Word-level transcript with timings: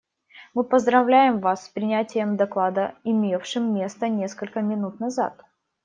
Мы 0.55 0.63
поздравляем 0.63 1.39
Вас 1.41 1.67
с 1.67 1.69
принятием 1.69 2.35
доклада, 2.35 2.95
имевшим 3.03 3.71
место 3.71 4.07
несколько 4.09 4.61
минут 4.61 4.99
назад. 4.99 5.43